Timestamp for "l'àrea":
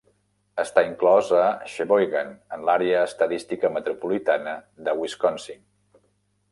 2.71-3.05